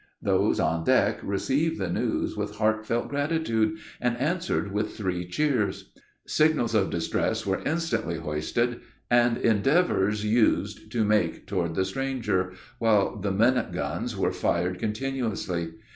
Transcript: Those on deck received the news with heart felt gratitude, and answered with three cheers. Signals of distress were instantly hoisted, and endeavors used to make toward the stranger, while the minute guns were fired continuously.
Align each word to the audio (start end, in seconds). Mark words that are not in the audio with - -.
Those 0.23 0.59
on 0.59 0.83
deck 0.83 1.19
received 1.21 1.77
the 1.77 1.87
news 1.91 2.35
with 2.35 2.55
heart 2.55 2.87
felt 2.87 3.07
gratitude, 3.07 3.77
and 4.01 4.17
answered 4.17 4.71
with 4.71 4.97
three 4.97 5.27
cheers. 5.27 5.91
Signals 6.25 6.73
of 6.73 6.89
distress 6.89 7.45
were 7.45 7.61
instantly 7.67 8.17
hoisted, 8.17 8.81
and 9.11 9.37
endeavors 9.37 10.25
used 10.25 10.91
to 10.93 11.05
make 11.05 11.45
toward 11.45 11.75
the 11.75 11.85
stranger, 11.85 12.53
while 12.79 13.15
the 13.15 13.29
minute 13.31 13.73
guns 13.73 14.17
were 14.17 14.31
fired 14.31 14.79
continuously. 14.79 15.73